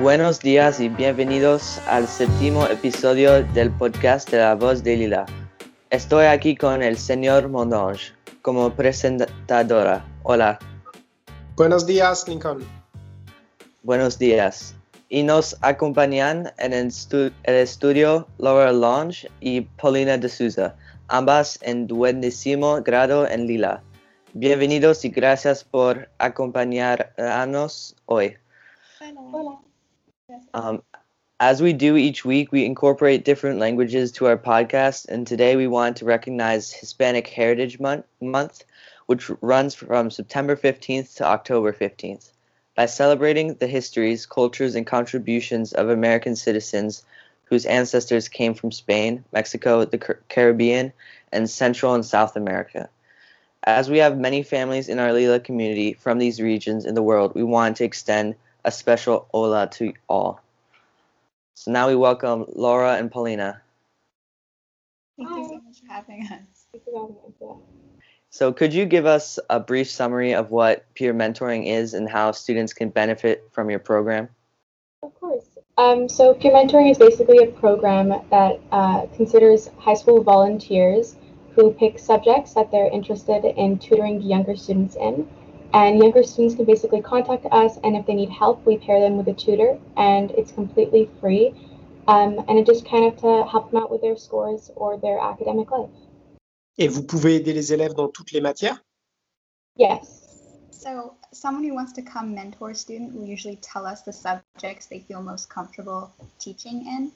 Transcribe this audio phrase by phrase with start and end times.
[0.00, 5.26] Buenos días y bienvenidos al séptimo episodio del podcast de La Voz de Lila.
[5.90, 8.12] Estoy aquí con el señor Mondange
[8.42, 10.04] como presentadora.
[10.24, 10.58] Hola.
[11.56, 12.64] Buenos días, Lincoln.
[13.84, 14.74] Buenos días.
[15.08, 16.92] Y nos acompañan en el,
[17.44, 20.74] estudio Laura Lange y Paulina de Souza,
[21.08, 23.82] ambas en duodécimo grado en Lila.
[24.32, 28.36] Bienvenidos y gracias por acompañarnos hoy.
[30.54, 30.82] Um,
[31.40, 35.66] as we do each week, we incorporate different languages to our podcast, and today we
[35.66, 38.64] want to recognize Hispanic Heritage Month, Month
[39.06, 42.30] which runs from September 15th to October 15th.
[42.74, 47.04] By celebrating the histories, cultures, and contributions of American citizens
[47.44, 50.92] whose ancestors came from Spain, Mexico, the Caribbean,
[51.30, 52.88] and Central and South America.
[53.64, 57.34] As we have many families in our Lila community from these regions in the world,
[57.34, 58.34] we want to extend
[58.64, 60.40] a special hola to all.
[61.54, 63.60] So now we welcome Laura and Paulina.
[65.16, 65.38] Thank Hi.
[65.38, 66.54] you so much for having us.
[68.30, 72.32] So could you give us a brief summary of what peer mentoring is and how
[72.32, 74.28] students can benefit from your program?
[75.04, 75.44] Of course.
[75.78, 81.14] Um, so peer mentoring is basically a program that uh, considers high school volunteers
[81.54, 85.28] who pick subjects that they're interested in tutoring younger students in
[85.74, 89.16] and younger students can basically contact us, and if they need help, we pair them
[89.18, 91.52] with a tutor, and it's completely free.
[92.06, 95.18] Um, and it just kind of to help them out with their scores or their
[95.18, 95.90] academic life.
[96.78, 98.78] Et vous pouvez aider les élèves dans toutes les matières?
[99.76, 100.22] Yes.
[100.70, 104.86] So, someone who wants to come mentor a student will usually tell us the subjects
[104.86, 107.12] they feel most comfortable teaching in.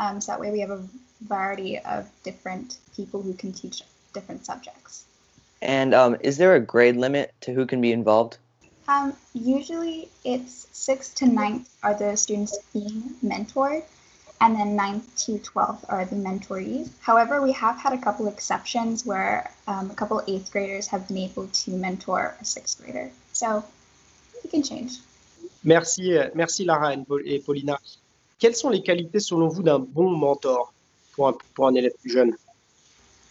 [0.00, 0.82] Um, so that way we have a
[1.20, 3.82] variety of different people who can teach
[4.14, 5.04] different subjects.
[5.62, 8.38] And um, is there a grade limit to who can be involved?
[8.88, 13.84] Um, usually it's sixth to ninth are the students being mentored,
[14.40, 16.88] and then ninth to 12th are the mentorees.
[17.00, 21.18] However, we have had a couple exceptions where um, a couple eighth graders have been
[21.18, 23.10] able to mentor a sixth grader.
[23.32, 23.62] So
[24.42, 24.98] it can change.
[25.62, 27.78] Merci, merci Lara et Paulina.
[28.38, 30.72] Quelles sont les qualités selon vous d'un bon mentor
[31.12, 32.34] pour un, pour un élève plus jeune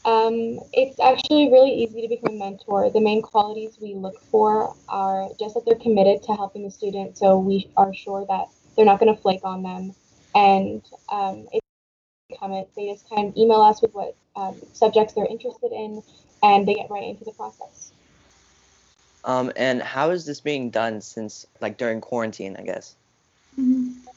[0.05, 2.89] Um, it's actually really easy to become a mentor.
[2.89, 7.17] The main qualities we look for are just that they're committed to helping the student,
[7.17, 8.45] so we are sure that
[8.75, 9.93] they're not going to flake on them.
[10.33, 11.61] And um, if
[12.29, 15.71] they come it, they just kind of email us with what um, subjects they're interested
[15.73, 16.01] in,
[16.43, 17.91] and they get right into the process.
[19.25, 22.55] Um, and how is this being done since, like, during quarantine?
[22.57, 22.95] I guess.
[23.59, 24.07] Mm-hmm.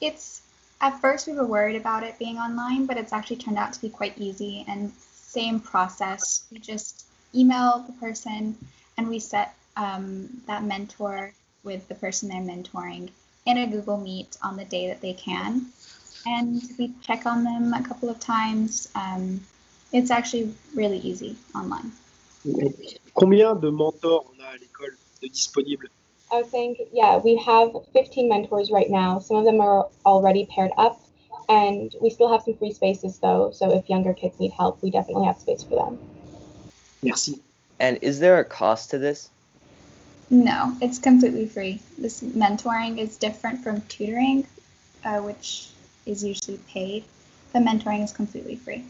[0.00, 0.42] It's
[0.80, 3.80] at first we were worried about it being online, but it's actually turned out to
[3.80, 4.92] be quite easy and
[5.26, 6.44] same process.
[6.50, 8.56] We just email the person
[8.96, 11.32] and we set um, that mentor
[11.64, 13.10] with the person they're mentoring
[13.44, 15.66] in a Google Meet on the day that they can.
[16.24, 18.88] And we check on them a couple of times.
[18.94, 19.40] Um,
[19.92, 21.92] it's actually really easy online.
[23.14, 25.90] Combien de mentors on a à l'école de disponibles?
[26.32, 29.20] I think, yeah, we have 15 mentors right now.
[29.20, 31.00] Some of them are already paired up
[31.48, 34.90] and we still have some free spaces though, so if younger kids need help, we
[34.90, 35.98] definitely have space for them.
[37.02, 37.40] Merci.
[37.78, 39.30] And is there a cost to this?
[40.30, 41.80] No, it's completely free.
[41.98, 44.46] This mentoring is different from tutoring,
[45.04, 45.68] uh, which
[46.04, 47.04] is usually paid.
[47.52, 48.84] The mentoring is completely free.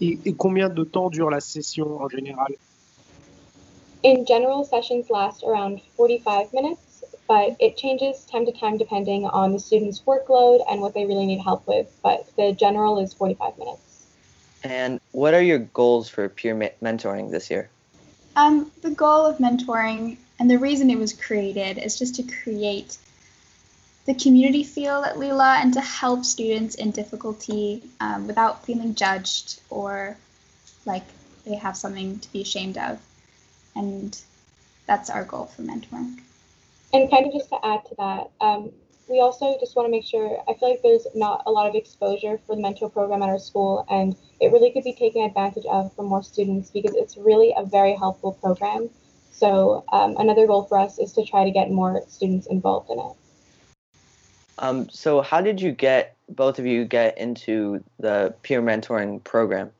[0.00, 2.48] Et, et combien de temps dure la session en général?
[4.02, 6.91] In general, sessions last around 45 minutes
[7.28, 11.26] but it changes time to time depending on the student's workload and what they really
[11.26, 11.86] need help with.
[12.02, 14.06] But the general is 45 minutes.
[14.64, 17.68] And what are your goals for peer mentoring this year?
[18.36, 22.96] Um, the goal of mentoring and the reason it was created is just to create
[24.06, 29.60] the community feel at Lila and to help students in difficulty um, without feeling judged
[29.70, 30.16] or
[30.86, 31.04] like
[31.44, 33.00] they have something to be ashamed of.
[33.76, 34.20] And
[34.86, 36.18] that's our goal for mentoring
[36.92, 38.70] and kind of just to add to that, um,
[39.08, 41.74] we also just want to make sure, I feel like there's not a lot of
[41.74, 45.64] exposure for the mentor program at our school, and it really could be taken advantage
[45.70, 48.88] of for more students because it's really a very helpful program.
[49.32, 52.98] So um, another goal for us is to try to get more students involved in
[52.98, 53.12] it.
[54.58, 59.72] Um, so how did you get, both of you get into the peer mentoring program?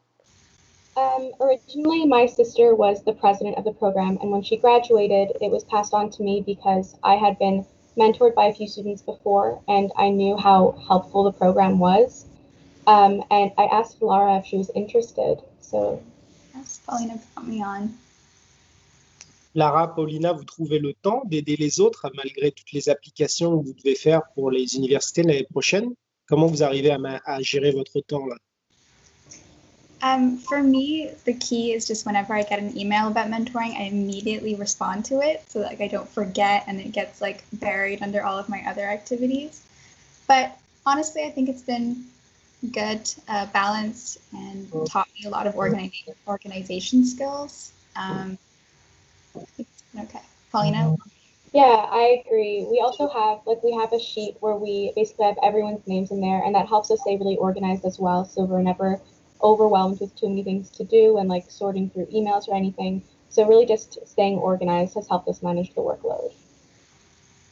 [0.97, 5.51] Um, originally, my sister was the president of the program, and when she graduated, it
[5.51, 7.65] was passed on to me because I had been
[7.97, 12.27] mentored by a few students before, and I knew how helpful the program was.
[12.87, 15.39] Um, and I asked Laura if she was interested.
[15.61, 16.03] So,
[16.55, 17.97] yes, Paulina put me on.
[19.55, 23.75] Lara, Paulina, vous trouvez le temps d'aider les autres malgré toutes les applications que vous
[23.75, 25.95] devez faire pour les universités l'année prochaine
[26.27, 28.37] Comment vous arrivez à, à gérer votre temps là
[30.03, 33.85] Um, for me, the key is just whenever I get an email about mentoring, I
[33.85, 38.03] immediately respond to it so that like, I don't forget and it gets like buried
[38.03, 39.63] under all of my other activities.
[40.27, 42.05] But honestly, I think it's been
[42.73, 45.93] good, uh, balanced, and taught me a lot of organi-
[46.27, 47.73] organization skills.
[47.95, 48.39] Um,
[49.37, 50.21] okay,
[50.51, 50.97] Paulina.
[51.53, 52.67] Yeah, I agree.
[52.69, 56.21] We also have like we have a sheet where we basically have everyone's names in
[56.21, 58.25] there, and that helps us stay really organized as well.
[58.25, 59.01] So we're never
[59.43, 63.03] overwhelmed with too many things to do and like sorting through emails or anything.
[63.29, 66.33] So really just staying organized has helped us manage the workload.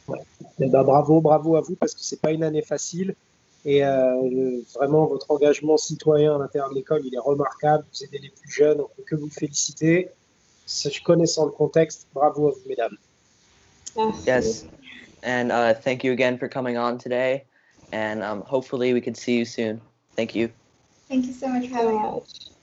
[0.07, 0.19] Ouais.
[0.59, 3.15] Eh ben, bravo, bravo à vous parce que c'est pas une année facile
[3.65, 7.85] et euh, vraiment votre engagement citoyen à l'intérieur de l'école il est remarquable.
[7.93, 10.09] Vous aidez les plus jeunes, on peut que vous féliciter.
[11.03, 12.97] Connaissant le contexte, bravo à vous mesdames.
[13.97, 14.25] Merci.
[14.25, 14.65] Yes.
[15.23, 17.43] And uh, thank you again for coming on today.
[17.91, 19.81] And um, hopefully we can see you soon.
[20.15, 20.49] Thank you.
[21.11, 22.55] Thank you so much for having us.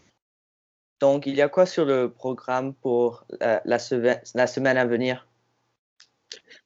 [1.00, 5.28] Donc, il y a quoi sur le programme pour la, semaine, la semaine à venir?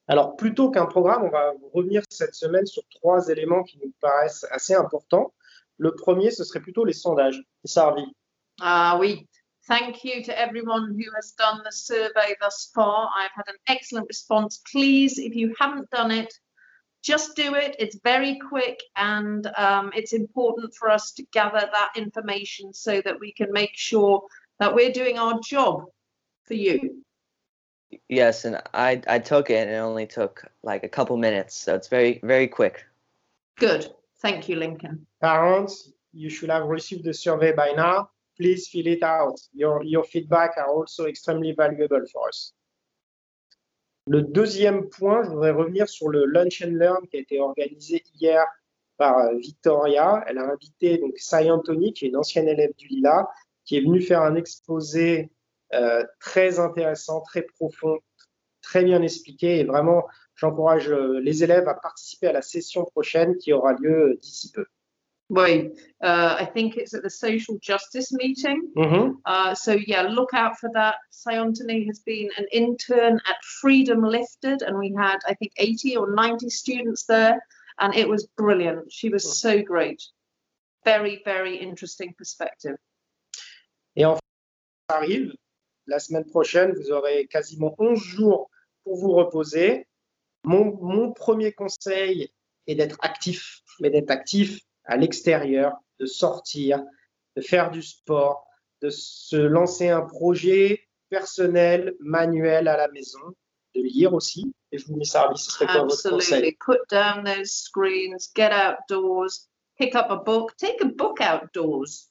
[0.07, 4.47] Alors, plutôt qu'un programme, on va revenir cette semaine sur trois éléments qui nous paraissent
[4.53, 5.35] assez importants.
[5.79, 7.43] Le premier, ce serait plutôt les sondages.
[7.65, 8.05] Sarvi.
[8.61, 9.27] Ah oui.
[9.67, 13.11] Thank you to everyone who has done the survey thus far.
[13.17, 14.63] I've had an excellent response.
[14.71, 16.33] Please, if you haven't done it,
[17.03, 17.77] just do it.
[17.79, 23.19] It's very quick and um, it's important for us to gather that information so that
[23.19, 24.23] we can make sure
[24.59, 25.85] that we're doing our job
[26.45, 27.03] for you.
[28.09, 31.75] Yes, and I I took it and it only took like a couple minutes, so
[31.75, 32.87] it's very very quick.
[33.59, 33.93] Good.
[34.23, 35.07] Thank you, Lincoln.
[35.21, 38.11] Parents, you should have received the survey by now.
[38.37, 39.39] Please fill it out.
[39.53, 42.53] Your, your feedback are also extremely valuable for us.
[44.09, 48.03] Le deuxième point, je voudrais revenir sur le Lunch and Learn qui a été organisé
[48.15, 48.45] hier
[48.97, 50.25] par euh, Victoria.
[50.27, 53.29] Elle a invité donc Sai Anthony, qui est une ancienne élève du Lila,
[53.65, 55.31] qui est venue faire un exposé
[55.73, 57.99] euh, très intéressant, très profond,
[58.61, 59.61] très bien expliqué.
[59.61, 60.05] Et vraiment,
[60.35, 64.67] j'encourage euh, les élèves à participer à la session prochaine qui aura lieu d'ici peu.
[65.33, 65.71] Oui,
[66.03, 68.71] uh, I think it's at the social justice meeting.
[68.77, 69.13] Mm-hmm.
[69.25, 70.97] Uh, so yeah, look out for that.
[71.11, 76.15] Sayantani has been an intern at Freedom Lifted, and we had I think 80 or
[76.15, 77.43] 90 students there,
[77.79, 78.93] and it was brilliant.
[78.93, 80.03] She was so great.
[80.85, 82.77] Very, very interesting perspective.
[83.97, 84.21] Et enfin,
[84.91, 85.33] arrive.
[85.87, 88.51] La semaine prochaine, vous aurez quasiment 11 jours
[88.85, 89.87] pour vous reposer.
[90.45, 92.31] Mon, mon premier conseil
[92.67, 96.85] est d'être actif, mais d'être actif à l'extérieur, de sortir,
[97.37, 98.47] de faire du sport,
[98.81, 103.35] de se lancer un projet personnel, manuel à la maison,
[103.75, 104.53] de lire aussi.
[104.73, 106.15] Et je vous mets ça, ce serait quoi votre conseil?
[106.15, 106.57] Absolutely.
[106.59, 109.49] Put down those screens, get outdoors,
[109.79, 112.09] pick up a book, take a book outdoors.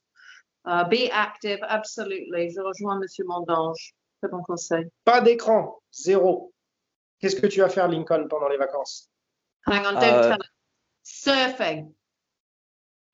[0.63, 2.51] Uh, be active, absolutely.
[2.51, 3.95] Je rejoins Monsieur Mondange.
[4.21, 4.85] Très bon conseil.
[5.03, 6.53] Pas d'écran, zéro.
[7.19, 9.09] Qu'est-ce que tu vas faire, Lincoln, pendant les vacances?
[9.65, 10.49] Hang on, don't Uh, tell it.
[11.03, 11.93] Surfing.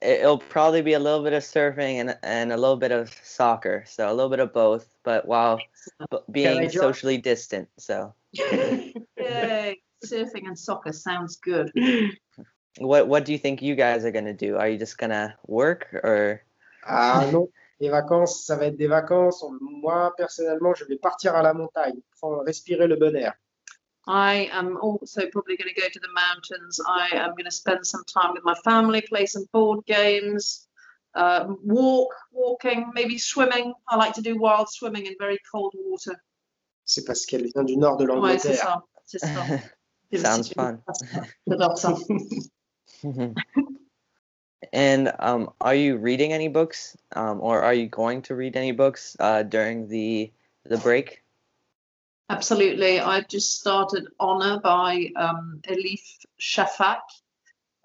[0.02, 3.10] It- It'll probably be a little bit of surfing and and a little bit of
[3.24, 5.60] soccer, so a little bit of both, but while
[6.12, 7.68] b- being socially distant.
[7.77, 9.82] So, Yay.
[10.06, 11.72] Surfing and soccer sounds good.
[12.77, 14.56] what what do you think you guys are gonna do?
[14.58, 16.44] Are you just gonna work or?
[16.86, 17.50] Ah non,
[17.80, 19.44] les vacances, ça va être des vacances.
[19.60, 23.34] Moi, personnellement, je vais partir à la montagne, pour respirer le bon air.
[24.08, 26.80] I am also probably going to go to the mountains.
[26.88, 30.68] I am going to spend some time with my family, play some board games,
[31.14, 33.74] uh, walk, walking, maybe swimming.
[33.88, 36.16] I like to do wild swimming in very cold water.
[36.86, 38.66] C'est parce qu'elle vient du nord de Ouais, c'est l'Angleterre.
[38.66, 39.46] ça, c'est ça.
[40.16, 40.82] Sounds fun.
[41.46, 41.94] J'adore ça.
[44.74, 48.72] and um, are you reading any books, um, or are you going to read any
[48.72, 50.32] books uh, during the
[50.64, 51.24] the break?
[52.29, 53.00] Absolutely.
[53.00, 56.03] I've just started Honor by um, Elif
[56.39, 57.00] Shafak.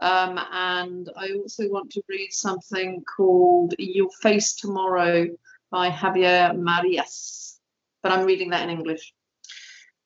[0.01, 5.29] Um, and I also want to read something called You'll Face Tomorrow
[5.71, 7.61] by Javier Marias.
[8.03, 9.15] But I'm reading that in English.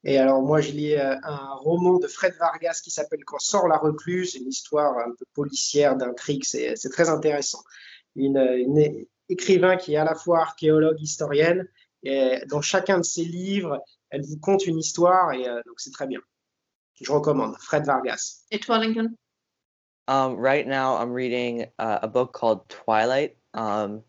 [0.05, 3.67] Et alors, moi, je lis euh, un roman de Fred Vargas qui s'appelle Quand sort
[3.67, 7.63] la recluse, une histoire un peu policière, d'intrigue, c'est très intéressant.
[8.15, 11.67] Une, une écrivain qui est à la fois archéologue, historienne,
[12.05, 15.93] et dans chacun de ses livres, elle vous conte une histoire, et euh, donc c'est
[15.93, 16.21] très bien.
[17.01, 18.45] Je recommande, Fred Vargas.
[18.51, 19.17] Et toi, Lincoln?
[20.09, 23.37] Um, right now, I'm reading uh, a book called Twilight.
[23.55, 24.03] Um,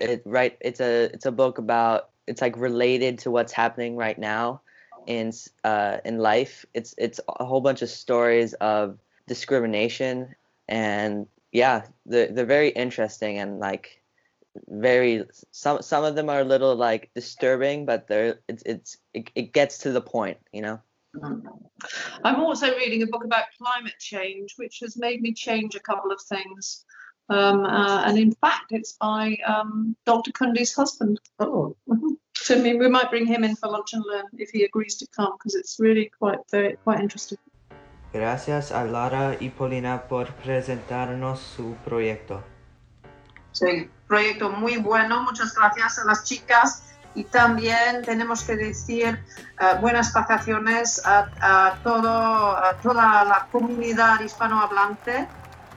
[0.00, 4.18] it right, it's a it's a book about it's like related to what's happening right
[4.18, 4.62] now,
[5.06, 5.32] in
[5.62, 6.64] uh, in life.
[6.74, 10.34] It's it's a whole bunch of stories of discrimination,
[10.68, 14.02] and yeah, they're they're very interesting and like
[14.68, 19.30] very some some of them are a little like disturbing, but they're it's it's it,
[19.34, 20.80] it gets to the point, you know.
[22.24, 26.10] I'm also reading a book about climate change, which has made me change a couple
[26.10, 26.84] of things.
[27.28, 30.32] Um, uh, and in fact, it's by um, Dr.
[30.32, 31.20] Kundi's husband.
[31.38, 31.76] Oh,
[32.36, 34.96] So I mean, we might bring him in for lunch and learn if he agrees
[34.96, 37.38] to come, because it's really quite very, quite interesting.
[38.12, 42.44] Gracias a Lara y Polina por presentarnos su proyecto.
[43.54, 45.22] Sí, proyecto muy bueno.
[45.22, 46.82] Muchas gracias a las chicas.
[47.16, 49.24] Y también tenemos que decir
[49.60, 55.28] eh, buenas vacaciones a, a todo, a toda la comunidad hispanohablante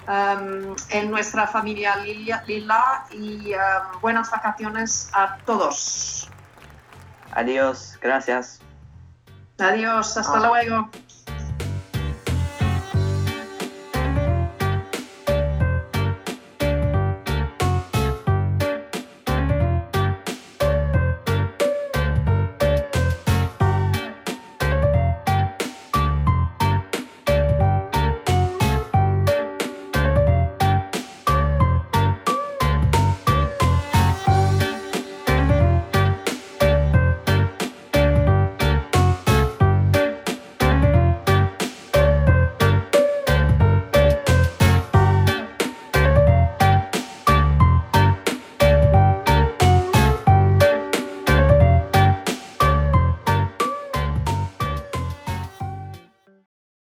[0.08, 3.60] em, en nuestra familia Lila, Lila y em,
[4.02, 6.28] buenas vacaciones a todos.
[7.34, 8.60] Adiós, gracias.
[9.60, 10.48] Adiós, hasta Ah.
[10.48, 10.90] luego.